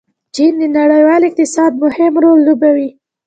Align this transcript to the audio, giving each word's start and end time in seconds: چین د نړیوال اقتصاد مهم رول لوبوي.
چین 0.35 0.53
د 0.61 0.63
نړیوال 0.77 1.21
اقتصاد 1.25 1.71
مهم 1.83 2.13
رول 2.23 2.39
لوبوي. 2.47 2.89